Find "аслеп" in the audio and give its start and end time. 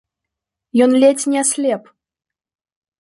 1.43-1.83